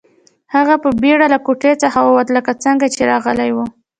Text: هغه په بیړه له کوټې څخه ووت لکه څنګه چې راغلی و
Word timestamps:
هغه 0.55 0.75
په 0.83 0.89
بیړه 1.01 1.27
له 1.33 1.39
کوټې 1.45 1.73
څخه 1.83 1.99
ووت 2.07 2.27
لکه 2.37 2.51
څنګه 2.63 2.85
چې 2.93 3.01
راغلی 3.11 3.49
و 3.53 3.57